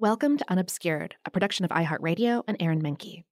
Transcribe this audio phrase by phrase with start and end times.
[0.00, 3.24] Welcome to Unobscured, a production of iHeartRadio and Aaron Mahnke.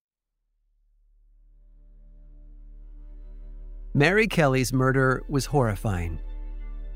[3.94, 6.20] Mary Kelly's murder was horrifying.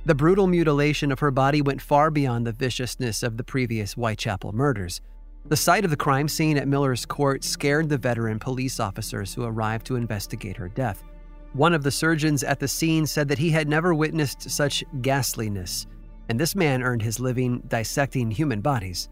[0.04, 4.52] The brutal mutilation of her body went far beyond the viciousness of the previous Whitechapel
[4.52, 5.00] murders.
[5.46, 9.44] The sight of the crime scene at Miller's Court scared the veteran police officers who
[9.44, 11.02] arrived to investigate her death.
[11.54, 15.86] One of the surgeons at the scene said that he had never witnessed such ghastliness,
[16.28, 19.08] and this man earned his living dissecting human bodies.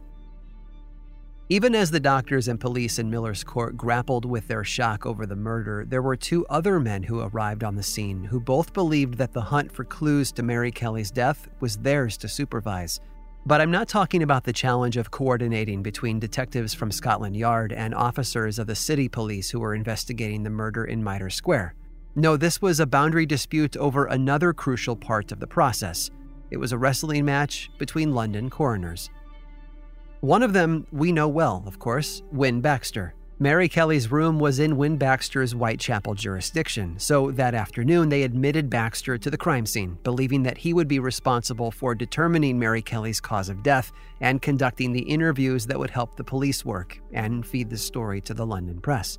[1.53, 5.35] Even as the doctors and police in Miller's Court grappled with their shock over the
[5.35, 9.33] murder, there were two other men who arrived on the scene who both believed that
[9.33, 13.01] the hunt for clues to Mary Kelly's death was theirs to supervise.
[13.47, 17.97] But I'm not talking about the challenge of coordinating between detectives from Scotland Yard and
[17.97, 21.75] officers of the city police who were investigating the murder in Mitre Square.
[22.15, 26.11] No, this was a boundary dispute over another crucial part of the process.
[26.53, 29.11] It was a wrestling match between London coroners.
[30.21, 33.15] One of them we know well, of course, Wynne Baxter.
[33.39, 39.17] Mary Kelly's room was in Wynne Baxter's Whitechapel jurisdiction, so that afternoon they admitted Baxter
[39.17, 43.49] to the crime scene, believing that he would be responsible for determining Mary Kelly's cause
[43.49, 47.79] of death and conducting the interviews that would help the police work and feed the
[47.79, 49.19] story to the London press.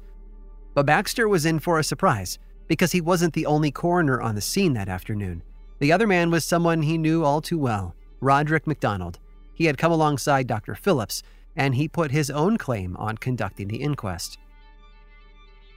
[0.75, 4.41] But Baxter was in for a surprise because he wasn't the only coroner on the
[4.41, 5.41] scene that afternoon.
[5.79, 9.17] The other man was someone he knew all too well Roderick MacDonald
[9.53, 10.75] he had come alongside Dr.
[10.75, 11.23] Phillips,
[11.55, 14.37] and he put his own claim on conducting the inquest.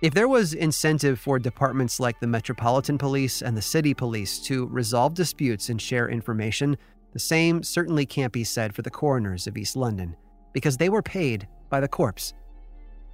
[0.02, 4.66] If there was incentive for departments like the Metropolitan Police and the City Police to
[4.66, 6.76] resolve disputes and share information,
[7.12, 10.14] the same certainly can't be said for the coroners of East London,
[10.52, 12.34] because they were paid by the corpse.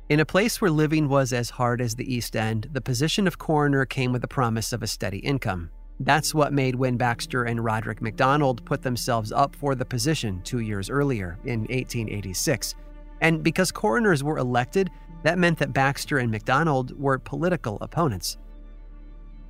[0.09, 3.39] In a place where living was as hard as the East End, the position of
[3.39, 5.71] coroner came with the promise of a steady income.
[6.01, 10.61] That's what made Wynne Baxter and Roderick MacDonald put themselves up for the position two
[10.61, 12.75] years earlier, in 1886.
[13.21, 14.91] And because coroners were elected,
[15.25, 18.39] that meant that Baxter and MacDonald were political opponents.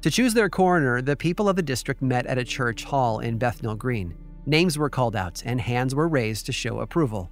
[0.03, 3.39] To choose their coroner, the people of the district met at a church hall in
[3.39, 4.17] Bethnal Green.
[4.45, 7.31] Names were called out and hands were raised to show approval.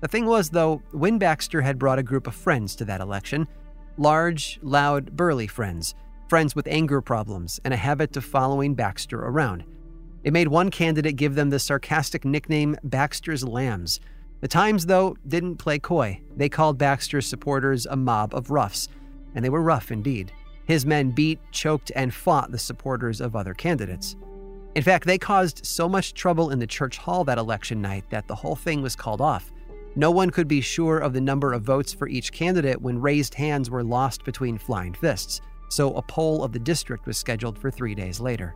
[0.00, 3.46] The thing was, though, Win Baxter had brought a group of friends to that election
[3.96, 5.94] large, loud, burly friends
[6.28, 9.64] friends with anger problems, and a habit of following Baxter around.
[10.22, 14.00] It made one candidate give them the sarcastic nickname Baxter's Lambs.
[14.40, 16.20] The Times, though, didn't play coy.
[16.36, 18.88] They called Baxter's supporters a mob of roughs,
[19.34, 20.32] and they were rough indeed.
[20.66, 24.16] His men beat, choked, and fought the supporters of other candidates.
[24.74, 28.26] In fact, they caused so much trouble in the church hall that election night that
[28.26, 29.52] the whole thing was called off.
[29.94, 33.34] No one could be sure of the number of votes for each candidate when raised
[33.34, 37.70] hands were lost between flying fists so a poll of the district was scheduled for
[37.70, 38.54] three days later.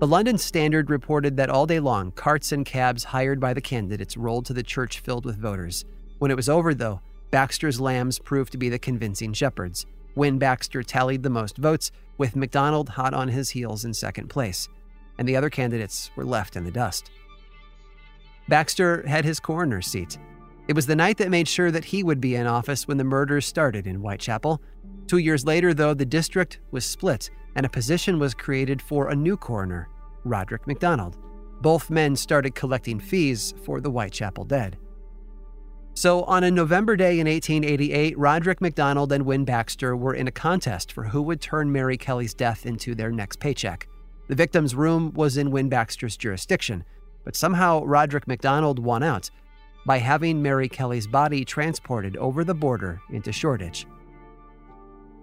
[0.00, 4.16] The London Standard reported that all day long, carts and cabs hired by the candidates
[4.16, 5.84] rolled to the church filled with voters.
[6.18, 9.86] When it was over, though, Baxter's lambs proved to be the convincing shepherds.
[10.14, 14.68] Wynne Baxter tallied the most votes, with MacDonald hot on his heels in second place,
[15.18, 17.10] and the other candidates were left in the dust.
[18.48, 20.18] Baxter had his coroner's seat.
[20.68, 23.04] It was the night that made sure that he would be in office when the
[23.04, 24.60] murders started in Whitechapel,
[25.06, 29.16] Two years later, though, the district was split and a position was created for a
[29.16, 29.88] new coroner,
[30.24, 31.18] Roderick MacDonald.
[31.60, 34.78] Both men started collecting fees for the Whitechapel dead.
[35.94, 40.32] So, on a November day in 1888, Roderick MacDonald and Wynne Baxter were in a
[40.32, 43.86] contest for who would turn Mary Kelly's death into their next paycheck.
[44.28, 46.84] The victim's room was in Win Baxter's jurisdiction,
[47.24, 49.30] but somehow Roderick MacDonald won out
[49.86, 53.86] by having Mary Kelly's body transported over the border into Shoreditch.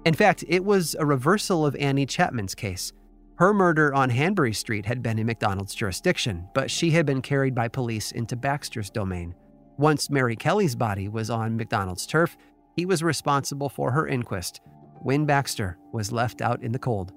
[0.06, 2.94] In fact, it was a reversal of Annie Chapman's case.
[3.36, 7.56] Her murder on Hanbury Street had been in MacDonald's jurisdiction, but she had been carried
[7.56, 9.34] by police into Baxter's domain.
[9.78, 12.36] Once Mary Kelly's body was on MacDonald's turf,
[12.76, 14.60] he was responsible for her inquest.
[15.02, 17.14] Wynne Baxter was left out in the cold.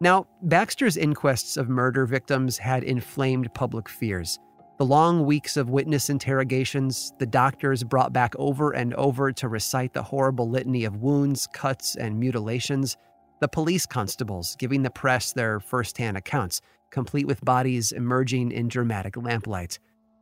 [0.00, 4.38] Now, Baxter's inquests of murder victims had inflamed public fears.
[4.78, 9.94] The long weeks of witness interrogations, the doctors brought back over and over to recite
[9.94, 12.98] the horrible litany of wounds, cuts, and mutilations,
[13.40, 19.16] the police constables giving the press their firsthand accounts, complete with bodies emerging in dramatic
[19.16, 19.78] lamplight.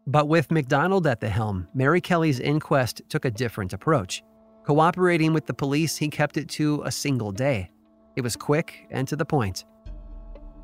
[0.07, 4.23] But with MacDonald at the helm, Mary Kelly's inquest took a different approach.
[4.65, 7.71] Cooperating with the police, he kept it to a single day.
[8.15, 9.65] It was quick and to the point.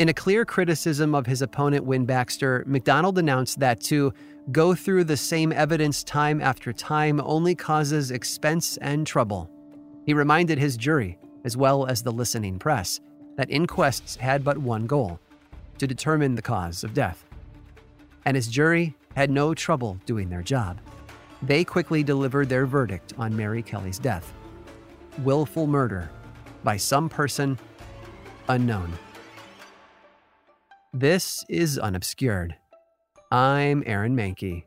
[0.01, 4.15] In a clear criticism of his opponent, Wynne Baxter, McDonald announced that to
[4.51, 9.51] go through the same evidence time after time only causes expense and trouble.
[10.07, 12.99] He reminded his jury, as well as the listening press,
[13.37, 15.21] that inquests had but one goal
[15.77, 17.23] to determine the cause of death.
[18.25, 20.81] And his jury had no trouble doing their job.
[21.43, 24.33] They quickly delivered their verdict on Mary Kelly's death
[25.19, 26.09] willful murder
[26.65, 27.59] by some person
[28.49, 28.91] unknown.
[30.93, 32.57] This is Unobscured.
[33.31, 34.65] I'm Aaron Mahnke.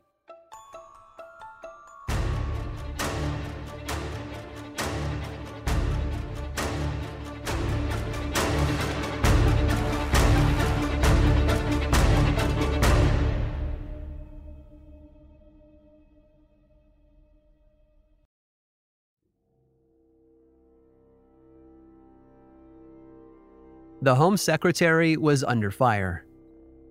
[24.03, 26.25] The Home Secretary was under fire.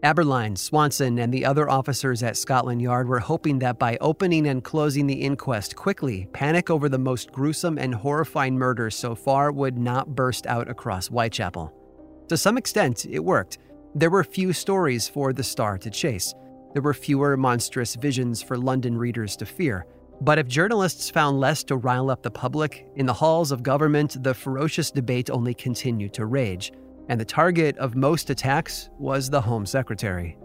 [0.03, 4.65] Abberline, Swanson, and the other officers at Scotland Yard were hoping that by opening and
[4.65, 9.77] closing the inquest quickly, panic over the most gruesome and horrifying murder so far would
[9.77, 11.71] not burst out across Whitechapel.
[12.31, 13.59] To some extent, it worked.
[13.95, 16.33] There were few stories for the Star to chase.
[16.73, 19.85] There were fewer monstrous visions for London readers to fear.
[20.23, 24.23] But if journalists found less to rile up the public, in the halls of government,
[24.23, 26.73] the ferocious debate only continued to rage
[27.09, 30.37] and the target of most attacks was the Home Secretary.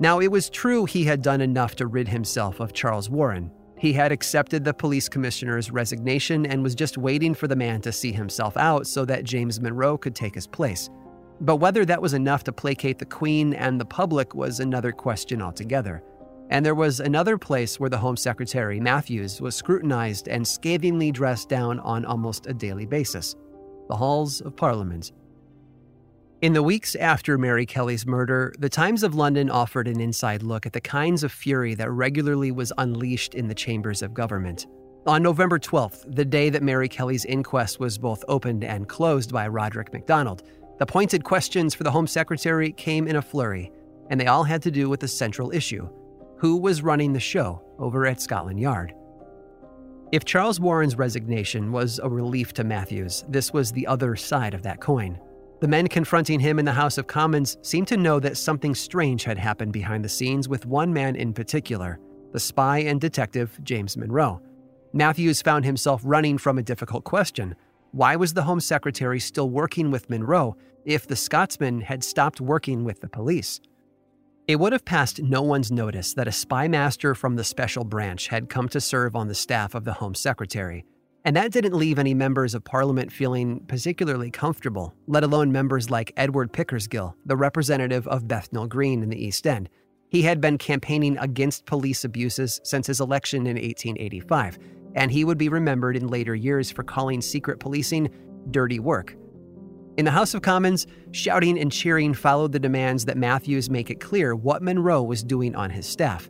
[0.00, 3.50] Now, it was true he had done enough to rid himself of Charles Warren.
[3.78, 7.92] He had accepted the police commissioner's resignation and was just waiting for the man to
[7.92, 10.90] see himself out so that James Monro could take his place.
[11.40, 15.42] But whether that was enough to placate the Queen and the public was another question
[15.42, 16.02] altogether.
[16.50, 21.48] And there was another place where the Home Secretary, Matthews, was scrutinized and scathingly dressed
[21.48, 23.34] down on almost a daily basis
[23.88, 25.12] the halls of Parliament.
[26.42, 30.66] In the weeks after Mary Kelly's murder, the Times of London offered an inside look
[30.66, 34.66] at the kinds of fury that regularly was unleashed in the chambers of government.
[35.06, 39.48] On November 12th, the day that Mary Kelly's inquest was both opened and closed by
[39.48, 40.42] Roderick MacDonald,
[40.78, 43.70] the pointed questions for the Home Secretary came in a flurry,
[44.10, 45.88] and they all had to do with the central issue
[46.36, 48.94] who was running the show over at Scotland Yard?
[50.12, 54.62] If Charles Warren's resignation was a relief to Matthews, this was the other side of
[54.62, 55.18] that coin.
[55.60, 59.24] The men confronting him in the House of Commons seemed to know that something strange
[59.24, 61.98] had happened behind the scenes with one man in particular,
[62.32, 64.42] the spy and detective James Monro.
[64.92, 67.56] Matthews found himself running from a difficult question.
[67.92, 72.84] Why was the Home Secretary still working with Monro if the Scotsman had stopped working
[72.84, 73.60] with the police?
[74.46, 78.28] It would have passed no one's notice that a spy master from the special branch
[78.28, 80.84] had come to serve on the staff of the Home Secretary.
[81.24, 86.12] And that didn't leave any members of Parliament feeling particularly comfortable, let alone members like
[86.18, 89.70] Edward Pickersgill, the representative of Bethnal Green in the East End.
[90.10, 94.58] He had been campaigning against police abuses since his election in 1885,
[94.94, 98.10] and he would be remembered in later years for calling secret policing
[98.50, 99.16] dirty work.
[99.96, 104.00] In the House of Commons, shouting and cheering followed the demands that Matthews make it
[104.00, 106.28] clear what Monro was doing on his staff.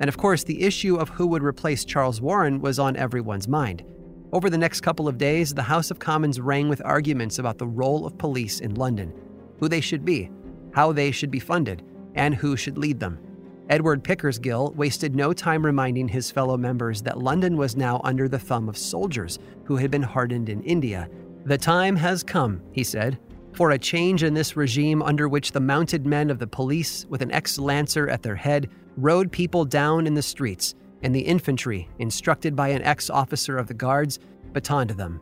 [0.00, 3.84] And of course, the issue of who would replace Charles Warren was on everyone's mind.
[4.32, 7.66] Over the next couple of days, the House of Commons rang with arguments about the
[7.66, 9.12] role of police in London,
[9.58, 10.30] who they should be,
[10.72, 11.84] how they should be funded,
[12.14, 13.18] and who should lead them.
[13.68, 18.38] Edward Pickersgill wasted no time reminding his fellow members that London was now under the
[18.38, 21.08] thumb of soldiers who had been hardened in India
[21.44, 23.18] the time has come, he said,
[23.52, 27.22] for a change in this regime under which the mounted men of the police, with
[27.22, 31.88] an ex lancer at their head, rode people down in the streets, and the infantry,
[31.98, 34.18] instructed by an ex officer of the guards,
[34.52, 35.20] batoned them.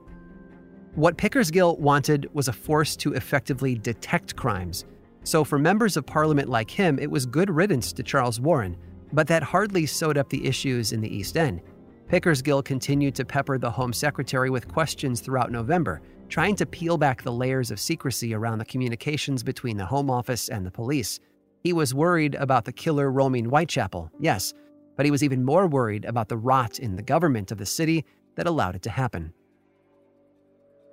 [0.95, 4.85] What Pickersgill wanted was a force to effectively detect crimes.
[5.25, 8.77] So, for members of parliament like him, it was good riddance to Charles Warren,
[9.13, 11.63] but that hardly sewed up the issues in the East End.
[12.09, 17.23] Pickersgill continued to pepper the Home Secretary with questions throughout November, trying to peel back
[17.23, 21.21] the layers of secrecy around the communications between the Home Office and the police.
[21.63, 24.53] He was worried about the killer roaming Whitechapel, yes,
[24.97, 28.05] but he was even more worried about the rot in the government of the city
[28.35, 29.33] that allowed it to happen.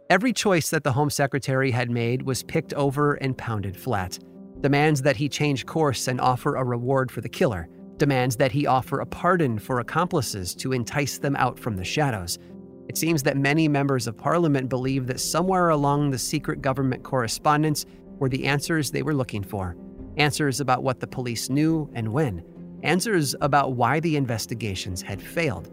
[0.10, 4.18] Every choice that the Home Secretary had made was picked over and pounded flat.
[4.62, 8.66] Demands that he change course and offer a reward for the killer demands that he
[8.66, 12.40] offer a pardon for accomplices to entice them out from the shadows.
[12.88, 17.86] It seems that many members of parliament believe that somewhere along the secret government correspondence
[18.18, 19.76] were the answers they were looking for
[20.18, 22.44] answers about what the police knew and when.
[22.84, 25.70] answers about why the investigations had failed,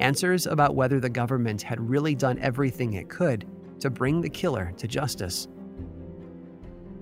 [0.00, 3.46] answers about whether the government had really done everything it could
[3.80, 5.48] to bring the killer to justice.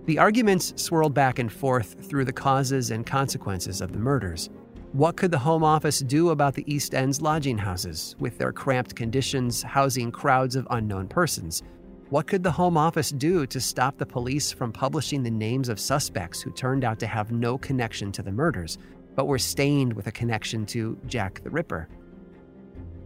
[0.04, 4.50] The arguments swirled back and forth through the causes and consequences of the murders.
[4.96, 8.96] What could the Home Office do about the East End's lodging houses, with their cramped
[8.96, 11.62] conditions housing crowds of unknown persons?
[12.08, 15.78] What could the Home Office do to stop the police from publishing the names of
[15.78, 18.78] suspects who turned out to have no connection to the murders,
[19.14, 21.90] but were stained with a connection to Jack the Ripper?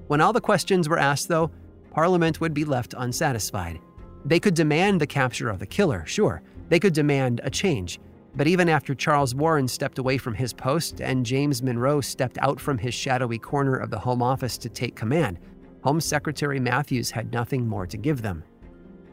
[0.07, 1.51] When all the questions were asked, though,
[1.91, 3.81] Parliament would be left unsatisfied.
[4.25, 6.41] They could demand the capture of the killer, sure.
[6.69, 7.99] They could demand a change.
[8.35, 12.61] But even after Charles Warren stepped away from his post and James Monro stepped out
[12.61, 15.39] from his shadowy corner of the Home Office to take command,
[15.83, 18.45] Home Secretary Matthews had nothing more to give them.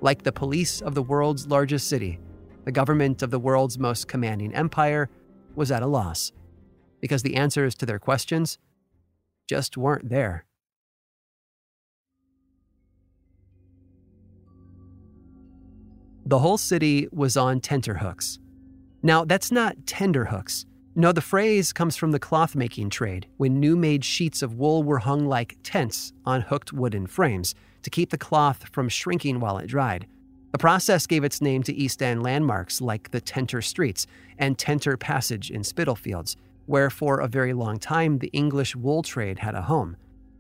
[0.02, 2.20] Like the police of the world's largest city,
[2.66, 5.10] the government of the world's most commanding empire
[5.56, 6.32] was at a loss
[7.02, 8.60] because the answers to their questions
[9.48, 10.46] just weren't there.
[16.26, 18.40] The whole city was on tenterhooks.
[19.08, 20.66] Now, that's not tenderhooks.
[20.94, 24.84] No, the phrase comes from the cloth making trade, when new made sheets of wool
[24.84, 29.60] were hung like tents on hooked wooden frames to keep the cloth from shrinking while
[29.60, 30.08] it dried.
[30.52, 34.08] The process gave its name to East End landmarks like the Tenter Streets
[34.40, 36.36] and Tenter Passage in Spitalfields,
[36.66, 39.96] where for a very long time the English wool trade had a home.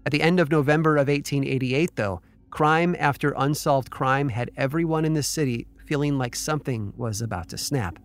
[0.05, 2.19] At the end of November of 1888, though,
[2.49, 7.57] crime after unsolved crime had everyone in the city feeling like something was about to
[7.57, 7.97] snap.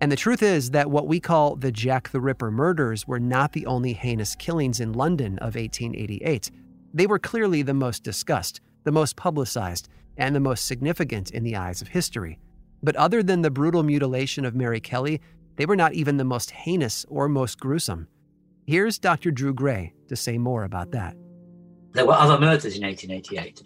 [0.00, 3.52] And the truth is that what we call the Jack the Ripper murders were not
[3.52, 6.50] the only heinous killings in London of 1888.
[6.92, 11.56] They were clearly the most discussed, the most publicized, and the most significant in the
[11.56, 12.38] eyes of history.
[12.82, 15.20] But other than the brutal mutilation of Mary Kelly,
[15.56, 18.08] they were not even the most heinous or most gruesome.
[18.66, 19.30] Here's Dr.
[19.30, 21.16] Drew Gray to say more about that.
[21.92, 23.62] There were other murders in 1888,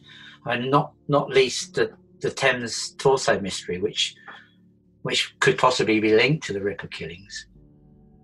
[0.47, 4.15] and not, not least the the Thames torso mystery, which
[5.03, 7.47] which could possibly be linked to the Ripper killings.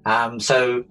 [0.04, 0.85] Um, so,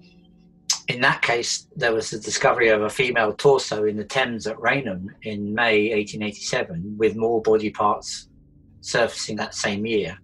[0.88, 4.60] in that case, there was the discovery of a female torso in the Thames at
[4.60, 8.28] Rainham in May 1887, with more body parts
[8.80, 10.16] surfacing that same year.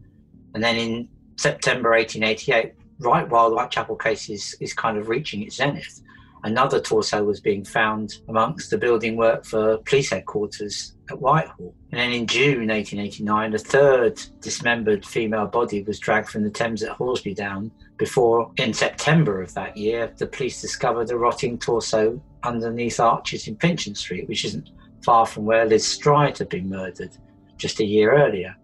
[0.55, 5.43] And then in September 1888, right while the Whitechapel case is, is kind of reaching
[5.43, 6.01] its zenith,
[6.45, 11.75] another torso was being found amongst the building work for police headquarters at Whitehall.
[11.93, 16.83] And then in June 1889, a third dismembered female body was dragged from the Thames
[16.83, 22.99] at Horsleydown before, in September of that year, the police discovered a rotting torso underneath
[22.99, 24.71] arches in Pinchin Street, which isn't
[25.05, 27.11] far from where Liz Stride had been murdered
[27.59, 28.57] just a year earlier.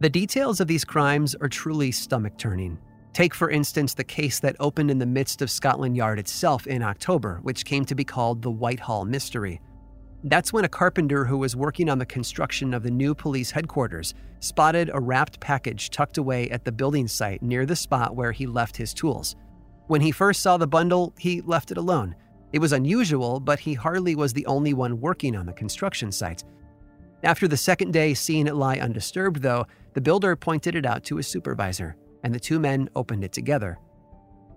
[0.00, 2.78] The details of these crimes are truly stomach turning.
[3.12, 6.82] Take, for instance, the case that opened in the midst of Scotland Yard itself in
[6.82, 9.60] October, which came to be called the Whitehall Mystery.
[10.24, 14.14] That's when a carpenter who was working on the construction of the new police headquarters
[14.40, 18.46] spotted a wrapped package tucked away at the building site near the spot where he
[18.46, 19.36] left his tools.
[19.86, 22.16] When he first saw the bundle, he left it alone.
[22.52, 26.42] It was unusual, but he hardly was the only one working on the construction site.
[27.22, 31.16] After the second day seeing it lie undisturbed, though, the builder pointed it out to
[31.16, 33.78] his supervisor, and the two men opened it together.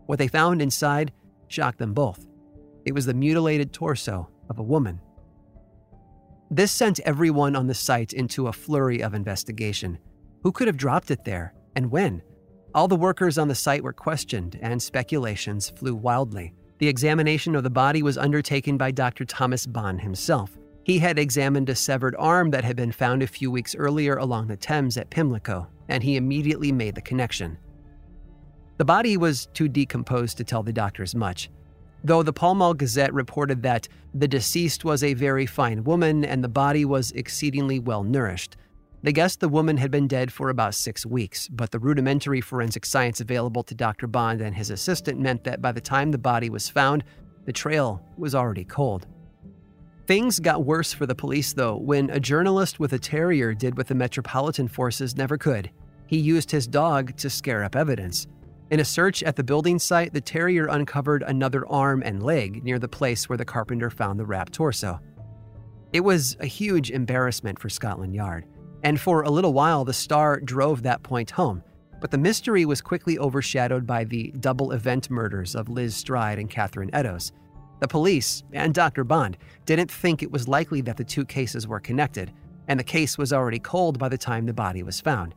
[0.08, 1.12] What they found inside
[1.50, 2.26] shocked them both.
[2.86, 5.00] It was the mutilated torso of a woman.
[6.54, 9.98] This sent everyone on the site into a flurry of investigation.
[10.44, 12.22] Who could have dropped it there, and when?
[12.76, 16.54] All the workers on the site were questioned, and speculations flew wildly.
[16.80, 19.24] The examination of the body was undertaken by Dr.
[19.24, 20.58] Thomas Bond himself.
[20.84, 24.48] He had examined a severed arm that had been found a few weeks earlier along
[24.48, 27.58] the Thames at Pimlico, and he immediately made the connection.
[28.78, 31.50] The body was too decomposed to tell the doctors much
[32.04, 36.44] though the Pall Mall Gazette reported that the deceased was a very fine woman and
[36.44, 38.58] the body was exceedingly well nourished.
[39.04, 42.86] They guessed the woman had been dead for about six weeks, but the rudimentary forensic
[42.86, 44.06] science available to Dr.
[44.06, 47.04] Bond and his assistant meant that by the time the body was found,
[47.46, 49.08] the trail was already cold.
[50.06, 53.88] Things got worse for the police, though, when a journalist with a terrier did what
[53.88, 55.72] the Metropolitan Forces never could.
[56.06, 58.28] He used his dog to scare up evidence.
[58.72, 62.80] In a search at the building site, the terrier uncovered another arm and leg near
[62.80, 64.98] the place where the carpenter found the wrapped torso.
[65.92, 68.46] It was a huge embarrassment for Scotland Yard,
[68.82, 71.62] and for a little while the Star drove that point home.
[72.00, 76.50] But the mystery was quickly overshadowed by the double event murders of Liz Stride and
[76.50, 77.34] Catherine Eddowes.
[77.82, 79.04] The police and Dr.
[79.04, 82.32] Bond didn't think it was likely that the two cases were connected,
[82.70, 85.36] and the case was already cold by the time the body was found.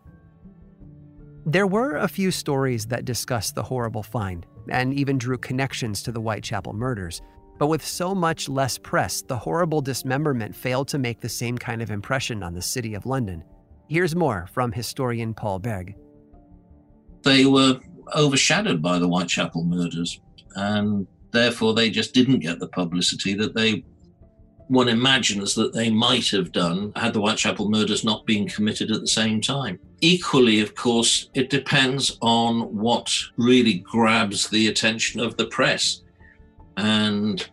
[1.47, 6.13] There were a few stories that discussed the horrible find, and even drew connections to
[6.13, 7.21] the Whitechapel murders.
[7.59, 11.83] But with so much less press, the horrible dismemberment failed to make the same kind
[11.83, 13.45] of impression on the City of London.
[13.89, 15.95] Here's more from historian Paul Begg.
[17.23, 17.79] They were
[18.17, 20.19] overshadowed by the Whitechapel murders,
[20.57, 23.85] and therefore they just didn't get the publicity that they
[24.69, 29.01] one imagines that they might have done had the Whitechapel murders not been committed at
[29.01, 29.79] the same time.
[30.01, 36.03] Equally, of course, it depends on what really grabs the attention of the press.
[36.77, 37.47] And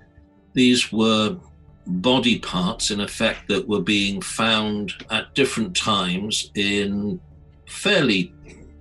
[0.53, 1.37] these were
[1.85, 7.19] body parts, in effect, that were being found at different times in
[7.67, 8.33] fairly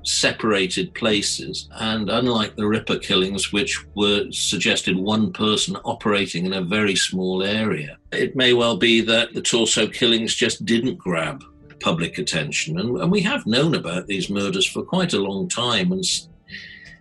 [0.05, 1.69] separated places.
[1.73, 7.43] And unlike the Ripper killings, which were suggested one person operating in a very small
[7.43, 11.43] area, it may well be that the torso killings just didn't grab
[11.81, 12.79] public attention.
[12.79, 15.93] And, and we have known about these murders for quite a long time.
[15.93, 16.05] And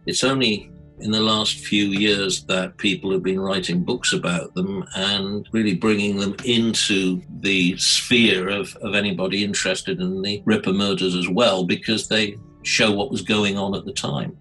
[0.06, 4.86] it's only in the last few years that people have been writing books about them
[4.96, 11.16] and really bringing them into the sphere of, of anybody interested in the Ripper murders
[11.16, 14.38] as well, because they show what was going on at the time.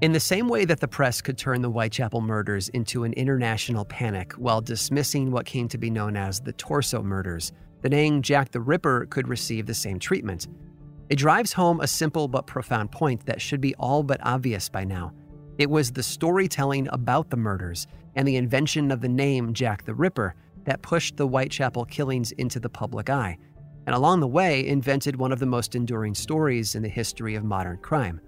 [0.00, 3.84] In the same way that the press could turn the Whitechapel murders into an international
[3.84, 8.52] panic while dismissing what came to be known as the Torso murders, the name Jack
[8.52, 10.46] the Ripper could receive the same treatment.
[11.08, 14.84] It drives home a simple but profound point that should be all but obvious by
[14.84, 15.12] now.
[15.58, 19.94] It was the storytelling about the murders and the invention of the name Jack the
[19.94, 23.38] Ripper that pushed the Whitechapel killings into the public eye,
[23.88, 27.42] and along the way invented one of the most enduring stories in the history of
[27.42, 28.20] modern crime.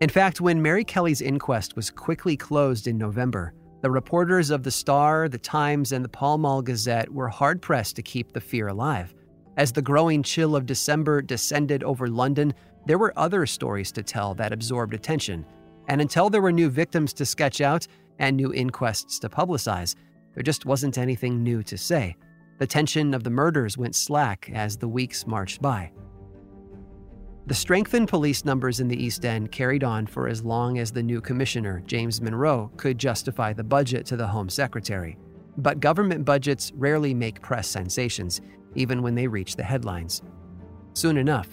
[0.00, 4.70] In fact, when Mary Kelly's inquest was quickly closed in November, the reporters of the
[4.72, 8.66] Star, the Times, and the Pall Mall Gazette were hard pressed to keep the fear
[8.66, 9.14] alive.
[9.56, 12.52] As the growing chill of December descended over London,
[12.84, 15.46] there were other stories to tell that absorbed attention,
[15.86, 17.86] and until there were new victims to sketch out
[18.18, 19.94] and new inquests to publicize,
[20.34, 22.16] there just wasn't anything new to say.
[22.58, 25.92] The tension of the murders went slack as the weeks marched by.
[27.46, 31.02] The strengthened police numbers in the East End carried on for as long as the
[31.02, 35.18] new commissioner, James Monro, could justify the budget to the Home Secretary.
[35.56, 38.40] But government budgets rarely make press sensations,
[38.76, 40.22] even when they reach the headlines.
[40.94, 41.48] Soon enough,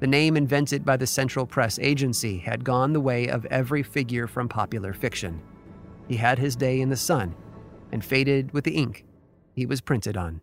[0.00, 4.26] the name invented by the Central Press Agency had gone the way of every figure
[4.26, 5.42] from popular fiction.
[6.08, 7.34] He had his day in the sun
[7.92, 9.04] and faded with the ink
[9.56, 10.42] he was printed on.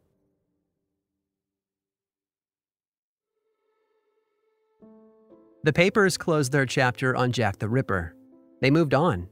[5.64, 8.16] The papers closed their chapter on Jack the Ripper.
[8.60, 9.30] They moved on.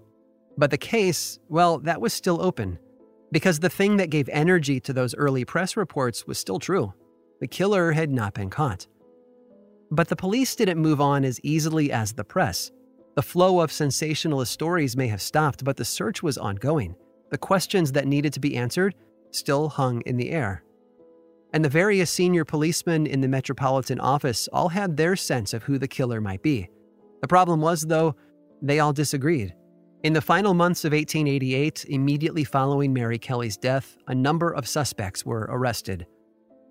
[0.58, 2.80] But the case, well, that was still open.
[3.32, 6.94] Because the thing that gave energy to those early press reports was still true.
[7.42, 8.88] The killer had not been caught.
[9.90, 12.72] But the police didn't move on as easily as the press.
[13.16, 16.96] The flow of sensationalist stories may have stopped, but the search was ongoing.
[17.30, 18.96] The questions that needed to be answered
[19.32, 20.64] still hung in the air.
[21.54, 25.78] And the various senior policemen in the Metropolitan Office all had their sense of who
[25.78, 26.70] the killer might be.
[27.22, 28.16] The problem was, though,
[28.62, 29.54] they all disagreed.
[30.04, 35.26] In the final months of 1888, immediately following Mary Kelly's death, a number of suspects
[35.26, 36.08] were arrested.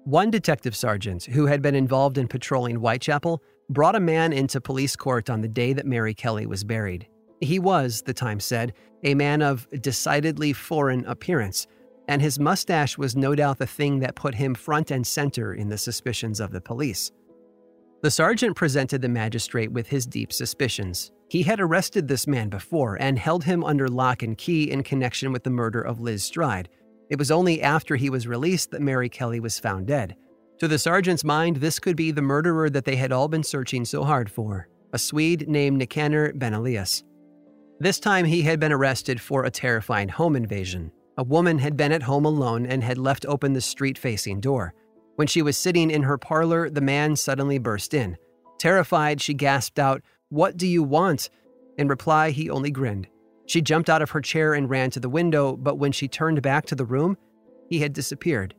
[0.05, 4.97] One detective sergeant who had been involved in patrolling Whitechapel brought a man into police
[4.97, 7.07] court on the day that Mary Kelly was buried.
[7.41, 8.73] He was, the Times said,
[9.05, 11.67] a man of decidedly foreign appearance,
[12.09, 15.69] and his mustache was no doubt the thing that put him front and center in
[15.69, 17.13] the suspicions of the police.
[18.03, 21.13] The sergeant presented the magistrate with his deep suspicions.
[21.29, 25.33] He had arrested this man before and held him under lock and key in connection
[25.33, 26.69] with the murder of Liz Stride,
[27.11, 30.15] it was only after he was released that Mary Kelly was found dead.
[30.61, 33.85] To the sergeant's mind, this could be the murderer that they had all been searching
[33.85, 37.03] so hard for a Swede named Nikaner Benelius.
[37.79, 40.91] This time he had been arrested for a terrifying home invasion.
[41.21, 44.73] A woman had been at home alone and had left open the street facing door.
[45.17, 48.17] When she was sitting in her parlor, the man suddenly burst in.
[48.59, 51.29] Terrified, she gasped out, What do you want?
[51.77, 53.07] In reply, he only grinned.
[53.45, 56.41] She jumped out of her chair and ran to the window, but when she turned
[56.41, 57.19] back to the room,
[57.69, 58.55] he had disappeared.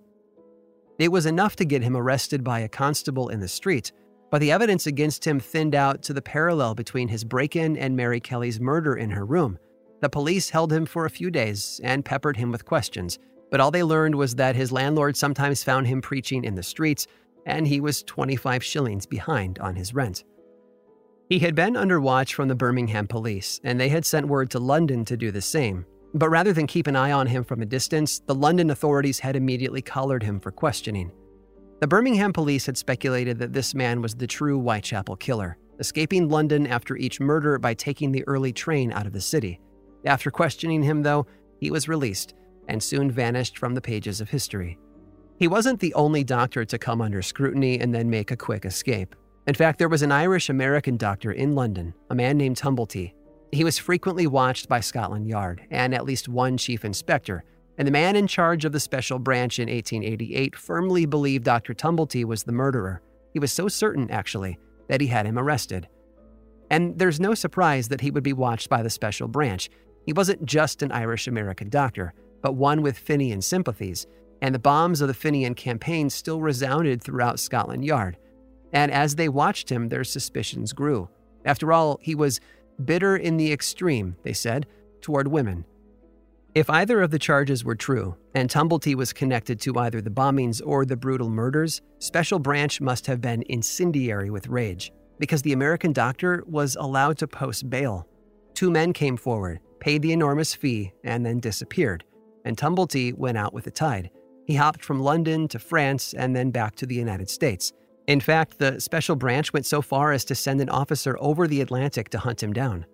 [1.00, 3.92] It was enough to get him arrested by a constable in the street,
[4.30, 7.96] but the evidence against him thinned out to the parallel between his break in and
[7.96, 9.58] Mary Kelly's murder in her room.
[10.02, 13.20] The police held him for a few days and peppered him with questions,
[13.52, 17.06] but all they learned was that his landlord sometimes found him preaching in the streets,
[17.46, 20.24] and he was 25 shillings behind on his rent.
[21.30, 24.60] He had been under watch from the Birmingham police, and they had sent word to
[24.60, 25.86] London to do the same.
[26.14, 29.36] But rather than keep an eye on him from a distance, the London authorities had
[29.36, 31.12] immediately collared him for questioning.
[31.80, 36.68] The Birmingham police had speculated that this man was the true Whitechapel killer, escaping London
[36.68, 39.62] after each murder by taking the early train out of the city.
[40.06, 42.34] After questioning him, though, he was released
[42.68, 44.78] and soon vanished from the pages of history.
[45.38, 49.16] He wasn't the only doctor to come under scrutiny and then make a quick escape.
[49.48, 53.14] In fact, there was an Irish American doctor in London, a man named Tumblety.
[53.52, 57.44] He was frequently watched by Scotland Yard and at least one chief inspector,
[57.78, 61.74] and the man in charge of the special branch in 1888 firmly believed Dr.
[61.74, 63.02] Tumblety was the murderer.
[63.34, 65.88] He was so certain, actually, that he had him arrested.
[66.70, 69.70] And there's no surprise that he would be watched by the special branch.
[70.06, 74.08] He wasn't just an Irish American doctor, but one with Fenian sympathies,
[74.42, 78.18] and the bombs of the Fenian campaign still resounded throughout Scotland Yard.
[78.74, 81.10] And as they watched him, their suspicions grew.
[81.46, 82.40] After all, he was
[82.84, 84.66] bitter in the extreme, they said,
[85.02, 85.66] toward women.
[86.54, 90.62] If either of the charges were true, and Tumblety was connected to either the bombings
[90.66, 95.94] or the brutal murders, Special Branch must have been incendiary with rage, because the American
[95.94, 98.08] doctor was allowed to post bail.
[98.54, 102.06] Two men came forward, paid the enormous fee, and then disappeared,
[102.46, 104.10] and Tumblety went out with the tide.
[104.46, 107.74] He hopped from London to France and then back to the United States.
[108.08, 111.62] In fact, the Special Branch went so far as to send an officer over the
[111.62, 112.86] Atlantic to hunt him down.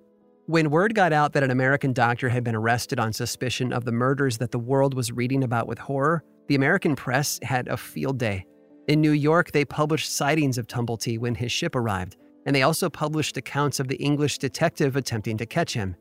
[0.47, 3.91] When word got out that an American doctor had been arrested on suspicion of the
[3.91, 8.17] murders that the world was reading about with horror, the American press had a field
[8.17, 8.45] day.
[8.87, 12.89] In New York, they published sightings of Tumblety when his ship arrived, and they also
[12.89, 15.97] published accounts of the English detective attempting to catch him.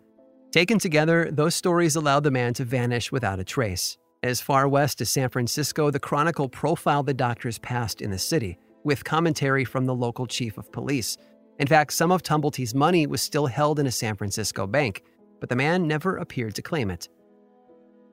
[0.50, 3.98] Taken together, those stories allowed the man to vanish without a trace.
[4.22, 8.58] As far west as San Francisco, the Chronicle profiled the doctor's past in the city,
[8.84, 11.18] with commentary from the local chief of police,
[11.58, 15.02] in fact, some of Tumblety's money was still held in a San Francisco bank,
[15.40, 17.08] but the man never appeared to claim it.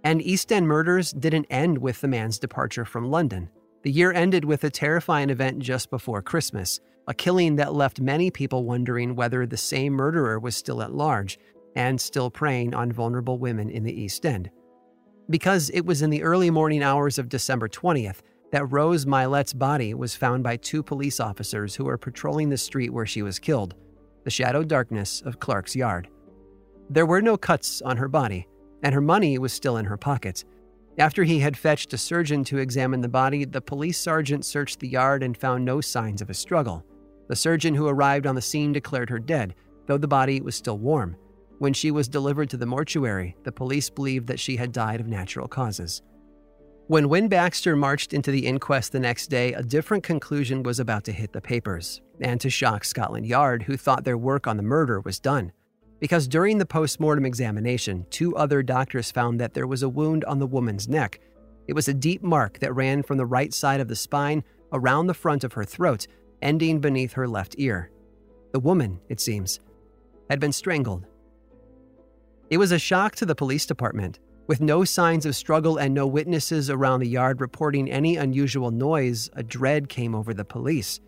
[0.03, 3.49] And East End murders didn't end with the man's departure from London.
[3.83, 8.31] The year ended with a terrifying event just before Christmas, a killing that left many
[8.31, 11.37] people wondering whether the same murderer was still at large
[11.75, 14.49] and still preying on vulnerable women in the East End.
[15.29, 19.93] Because it was in the early morning hours of December 20th that Rose Mylett's body
[19.93, 23.73] was found by two police officers who were patrolling the street where she was killed,
[24.25, 26.07] the shadow darkness of Clark's Yard.
[26.89, 28.47] There were no cuts on her body,
[28.83, 30.43] and her money was still in her pocket.
[30.99, 34.87] After he had fetched a surgeon to examine the body, the police sergeant searched the
[34.87, 36.85] yard and found no signs of a struggle.
[37.29, 39.55] The surgeon who arrived on the scene declared her dead,
[39.87, 41.15] though the body was still warm.
[41.63, 45.07] When she was delivered to the mortuary, the police believed that she had died of
[45.07, 46.01] natural causes.
[46.87, 51.05] When Wynne Baxter marched into the inquest the next day, a different conclusion was about
[51.05, 54.61] to hit the papers, and to shock Scotland Yard, who thought their work on the
[54.61, 55.53] murder was done.
[56.01, 60.25] Because during the post mortem examination, two other doctors found that there was a wound
[60.25, 61.21] on the woman's neck.
[61.69, 65.07] It was a deep mark that ran from the right side of the spine around
[65.07, 66.07] the front of her throat,
[66.41, 67.89] ending beneath her left ear.
[68.51, 69.61] The woman, it seems,
[70.29, 71.05] had been strangled.
[72.53, 76.05] It was a shock to the police department, with no signs of struggle and no
[76.05, 80.99] witnesses around the yard reporting any unusual noise, a dread came over the police.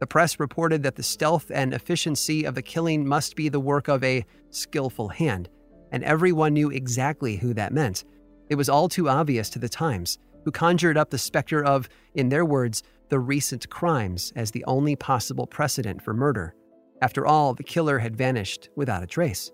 [0.00, 3.86] The press reported that the stealth and efficiency of the killing must be the work
[3.86, 5.50] of a skillful hand,
[5.92, 8.04] and everyone knew exactly who that meant.
[8.48, 12.30] It was all too obvious to the Times, who conjured up the specter of, in
[12.30, 16.54] their words, the recent crimes as the only possible precedent for murder.
[17.02, 19.52] After all, the killer had vanished without a trace.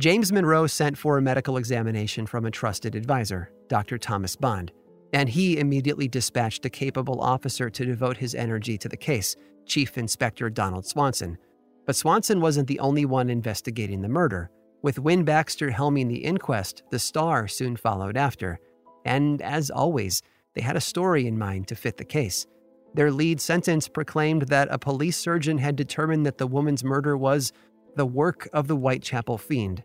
[0.00, 3.96] James Monro sent for a medical examination from a trusted advisor, Dr.
[3.96, 4.72] Thomas Bond,
[5.12, 9.96] and he immediately dispatched a capable officer to devote his energy to the case, Chief
[9.96, 11.38] Inspector Donald Swanson.
[11.86, 14.50] But Swanson wasn't the only one investigating the murder.
[14.82, 18.58] With Wynne Baxter helming the inquest, the Star soon followed after.
[19.04, 20.22] And as always,
[20.54, 22.46] they had a story in mind to fit the case.
[22.94, 27.52] Their lead sentence proclaimed that a police surgeon had determined that the woman's murder was
[27.96, 29.82] the work of the Whitechapel fiend.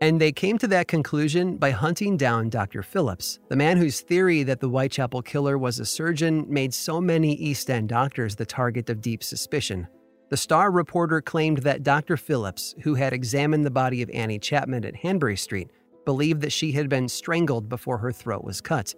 [0.00, 2.82] And they came to that conclusion by hunting down Dr.
[2.82, 7.34] Phillips, the man whose theory that the Whitechapel killer was a surgeon made so many
[7.34, 9.86] East End doctors the target of deep suspicion.
[10.30, 12.16] The Star reporter claimed that Dr.
[12.16, 15.68] Phillips, who had examined the body of Annie Chapman at Hanbury Street,
[16.06, 18.94] believed that she had been strangled before her throat was cut.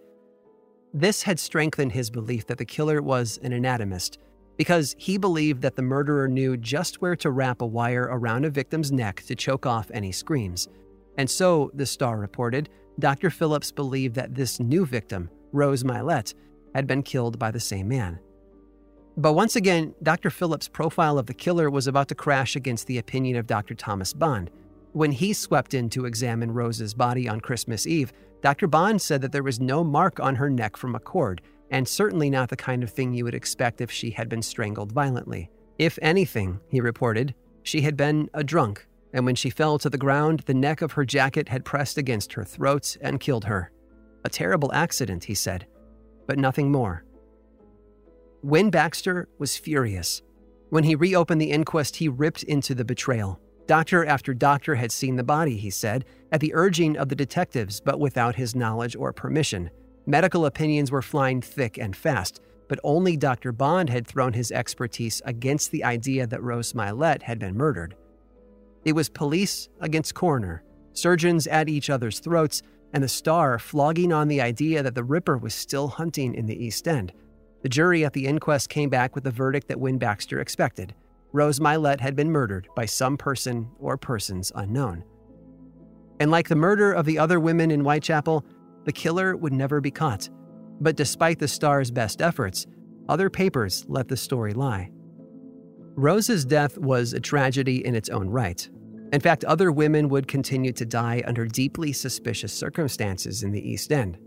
[0.95, 4.19] This had strengthened his belief that the killer was an anatomist
[4.57, 8.51] because he believed that the murderer knew just where to wrap a wire around a
[8.51, 10.69] victim's neck to choke off any screams.
[11.17, 13.31] And so, the Star reported, Dr.
[13.31, 16.35] Phillips believed that this new victim, Rose Mylett,
[16.75, 18.19] had been killed by the same man.
[19.17, 20.31] But once again, Dr.
[20.31, 23.75] Phillips' profile of the killer was about to crash against the opinion of Dr.
[23.75, 24.51] Thomas Bond.
[24.93, 28.67] When he swept in to examine Rose's body on Christmas Eve, Dr.
[28.67, 32.29] Bond said that there was no mark on her neck from a cord, and certainly
[32.29, 35.51] not the kind of thing you would expect if she had been strangled violently.
[35.79, 39.99] If anything, he reported, she had been a drunk, and when she fell to the
[39.99, 43.73] ground, the neck of her jacket had pressed against her throat and killed her.
[44.25, 45.67] A terrible accident, he said,
[46.27, 47.05] but nothing more.
[48.43, 50.21] Wynne Baxter was furious.
[50.69, 53.41] When he reopened the inquest, he ripped into the betrayal.
[53.67, 57.81] Doctor after doctor had seen the body, he said, at the urging of the detectives,
[57.81, 59.71] but without his knowledge or permission.
[60.07, 63.53] Medical opinions were flying thick and fast, but only Dr.
[63.53, 67.95] Bond had thrown his expertise against the idea that Rose Smollett had been murdered.
[68.85, 72.63] It was police against coroner, surgeons at each other's throats,
[72.93, 76.65] and the star flogging on the idea that the Ripper was still hunting in the
[76.65, 77.13] East End.
[77.63, 80.95] The jury at the inquest came back with the verdict that Wynne Baxter expected.
[81.33, 85.05] Rose Mylett had been murdered by some person or persons unknown.
[86.21, 88.45] And like the murder of the other women in Whitechapel,
[88.85, 90.29] the killer would never be caught.
[90.81, 92.67] But despite the star's best efforts,
[93.09, 94.91] other papers let the story lie.
[95.95, 98.69] Rose's death was a tragedy in its own right.
[99.13, 103.93] In fact, other women would continue to die under deeply suspicious circumstances in the East
[103.93, 104.19] End.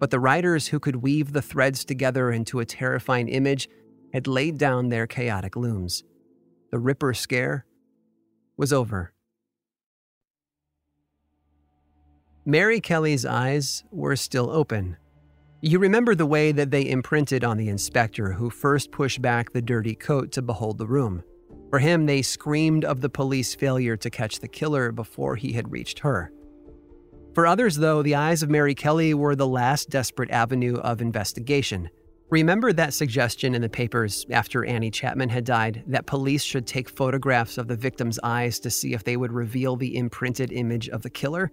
[0.00, 3.68] But the writers who could weave the threads together into a terrifying image
[4.12, 6.02] had laid down their chaotic looms.
[6.72, 7.64] The Ripper scare
[8.56, 9.13] was over.
[12.46, 14.98] Mary Kelly's eyes were still open.
[15.62, 19.62] You remember the way that they imprinted on the inspector who first pushed back the
[19.62, 21.22] dirty coat to behold the room.
[21.70, 25.72] For him, they screamed of the police failure to catch the killer before he had
[25.72, 26.32] reached her.
[27.32, 31.88] For others, though, the eyes of Mary Kelly were the last desperate avenue of investigation.
[32.28, 36.90] Remember that suggestion in the papers after Annie Chapman had died that police should take
[36.90, 41.00] photographs of the victim's eyes to see if they would reveal the imprinted image of
[41.00, 41.50] the killer?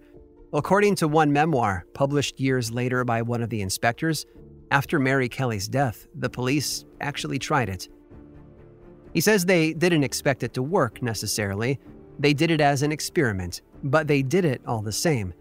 [0.54, 4.26] According to one memoir published years later by one of the inspectors,
[4.70, 7.88] after Mary Kelly's death, the police actually tried it.
[9.14, 11.80] He says they didn't expect it to work necessarily.
[12.18, 15.32] They did it as an experiment, but they did it all the same.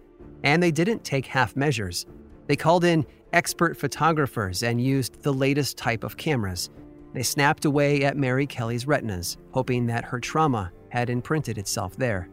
[0.43, 2.05] And they didn't take half measures.
[2.47, 6.69] They called in expert photographers and used the latest type of cameras.
[7.13, 12.29] They snapped away at Mary Kelly's retinas, hoping that her trauma had imprinted itself there.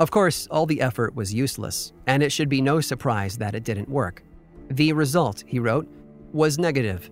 [0.00, 3.64] Of course, all the effort was useless, and it should be no surprise that it
[3.64, 4.24] didn't work.
[4.70, 5.86] The result, he wrote,
[6.32, 7.10] was negative.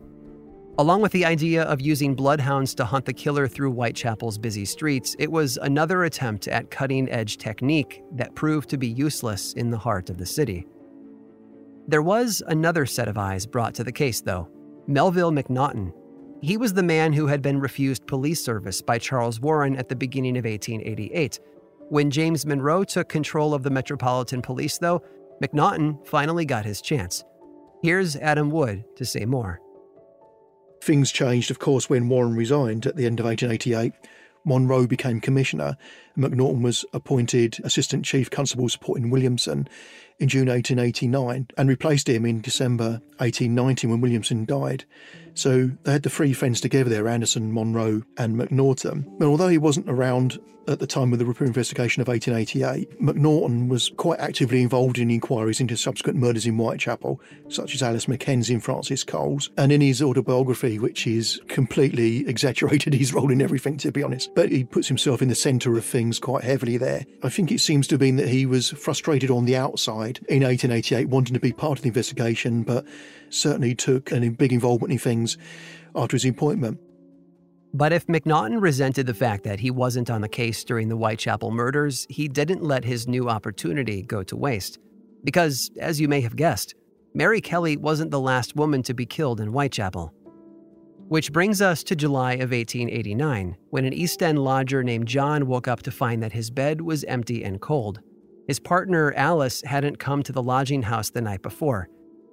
[0.78, 5.14] Along with the idea of using bloodhounds to hunt the killer through Whitechapel's busy streets,
[5.18, 9.78] it was another attempt at cutting edge technique that proved to be useless in the
[9.78, 10.66] heart of the city.
[11.86, 14.48] There was another set of eyes brought to the case, though
[14.86, 15.92] Melville Macnaghten.
[16.40, 19.94] He was the man who had been refused police service by Charles Warren at the
[19.94, 21.38] beginning of 1888
[21.92, 25.02] when James Monro took control of the Metropolitan Police, though,
[25.42, 27.22] Macnaghten finally got his chance.
[27.82, 29.60] Here's Adam Wood to say more.
[30.82, 33.92] Things changed, of course, when Warren resigned at the end of 1888.
[34.46, 35.76] Monro became commissioner.
[36.16, 39.68] Macnaghten was appointed assistant chief constable supporting Williamson
[40.22, 44.84] in June 1889 and replaced him in December 1890 when Williamson died.
[45.34, 49.06] So they had the three friends together there Anderson, Monro, and Macnaghten.
[49.06, 53.68] And although he wasn't around at the time of the Ripper investigation of 1888, Macnaghten
[53.68, 58.54] was quite actively involved in inquiries into subsequent murders in Whitechapel, such as Alice Mackenzie
[58.54, 59.50] and Frances Coles.
[59.56, 64.34] And in his autobiography, which is completely exaggerated his role in everything, to be honest,
[64.34, 67.04] but he puts himself in the centre of things quite heavily there.
[67.22, 70.42] I think it seems to have been that he was frustrated on the outside in
[70.42, 72.86] 1888, wanting to be part of the investigation, but
[73.30, 75.36] certainly took a big involvement in things
[75.94, 76.78] after his appointment.
[77.74, 81.50] But if Macnaghten resented the fact that he wasn't on the case during the Whitechapel
[81.50, 84.78] murders, he didn't let his new opportunity go to waste.
[85.24, 86.74] Because, as you may have guessed,
[87.14, 90.12] Mary Kelly wasn't the last woman to be killed in Whitechapel.
[91.08, 95.68] Which brings us to July of 1889, when an East End lodger named John woke
[95.68, 98.00] up to find that his bed was empty and cold.
[98.46, 101.88] His partner, Alice, hadn't come to the lodging house the night before,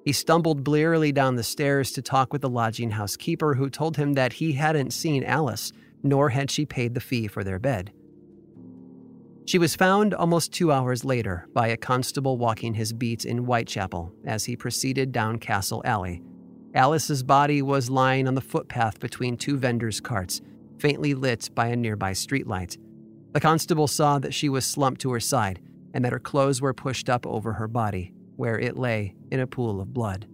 [0.06, 3.98] he stumbled blearily down the stairs to talk with the lodging house keeper, who told
[3.98, 5.72] him that he hadn't seen Alice,
[6.04, 7.91] nor had she paid the fee for their bed.
[9.45, 14.13] She was found almost two hours later by a constable walking his beat in Whitechapel
[14.26, 16.22] as he proceeded down Castle Alley.
[16.76, 20.39] Alice's body was lying on the footpath between two vendors' carts,
[20.78, 22.78] faintly lit by a nearby streetlight.
[23.34, 25.60] The constable saw that she was slumped to her side
[25.93, 29.47] and that her clothes were pushed up over her body where it lay in a
[29.47, 30.25] pool of blood.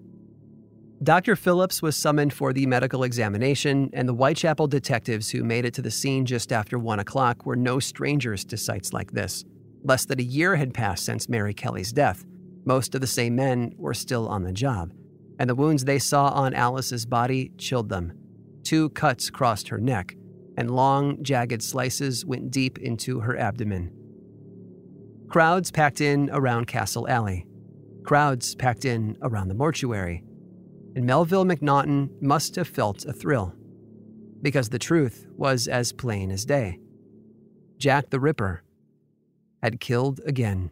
[1.02, 1.36] Dr.
[1.36, 5.82] Phillips was summoned for the medical examination, and the Whitechapel detectives who made it to
[5.82, 9.44] the scene just after 1 o'clock were no strangers to sights like this.
[9.84, 12.24] Less than a year had passed since Mary Kelly's death.
[12.64, 14.94] Most of the same men were still on the job,
[15.40, 18.14] and the wounds they saw on Alice's body chilled them.
[18.64, 20.16] Two cuts crossed her neck.
[20.58, 23.92] and long, jagged slices went deep into her abdomen.
[25.30, 27.46] Crowds packed in around Castle Alley.
[28.04, 30.24] Crowds packed in around the mortuary.
[30.96, 33.54] And Melville Macnaghten must have felt a thrill.
[34.42, 36.80] Because the truth was as plain as day.
[37.78, 38.64] Jack the Ripper
[39.62, 40.72] had killed again.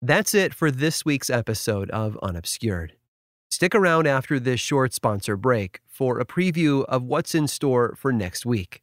[0.00, 2.92] That's it for this week's episode of Unobscured.
[3.50, 8.12] Stick around after this short sponsor break for a preview of what's in store for
[8.12, 8.82] next week.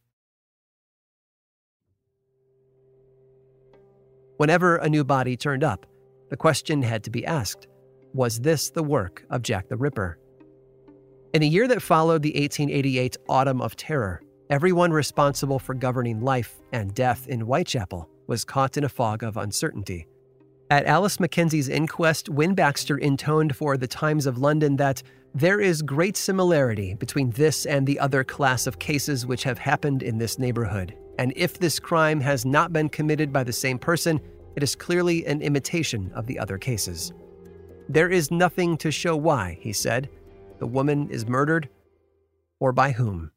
[4.37, 5.85] Whenever a new body turned up,
[6.29, 7.67] the question had to be asked
[8.13, 10.17] Was this the work of Jack the Ripper?
[11.33, 16.61] In a year that followed the 1888 Autumn of Terror, everyone responsible for governing life
[16.73, 20.07] and death in Whitechapel was caught in a fog of uncertainty.
[20.69, 25.81] At Alice Mackenzie's inquest, Wynne Baxter intoned for the Times of London that there is
[25.81, 30.39] great similarity between this and the other class of cases which have happened in this
[30.39, 34.19] neighborhood, and if this crime has not been committed by the same person,
[34.55, 37.13] it is clearly an imitation of the other cases.
[37.89, 40.09] There is nothing to show why, he said,
[40.59, 41.69] the woman is murdered,
[42.59, 43.31] or by whom.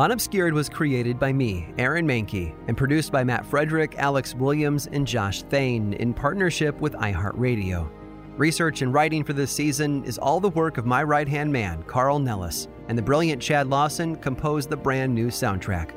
[0.00, 5.06] Unobscured was created by me, Aaron Mahnke, and produced by Matt Frederick, Alex Williams, and
[5.06, 7.86] Josh Thane in partnership with iHeartRadio.
[8.38, 11.82] Research and writing for this season is all the work of my right hand man,
[11.82, 15.90] Carl Nellis, and the brilliant Chad Lawson composed the brand new soundtrack.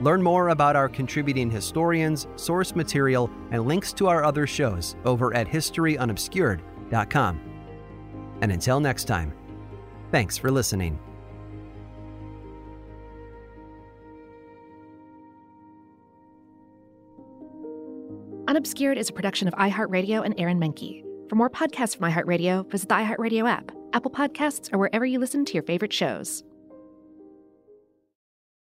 [0.00, 5.34] Learn more about our contributing historians, source material, and links to our other shows over
[5.34, 7.40] at historyunobscured.com.
[8.40, 9.32] And until next time,
[10.12, 11.00] thanks for listening.
[18.48, 21.04] Unobscured is a production of iHeartRadio and Aaron Mahnke.
[21.28, 25.44] For more podcasts from iHeartRadio, visit the iHeartRadio app, Apple Podcasts, or wherever you listen
[25.44, 26.44] to your favorite shows.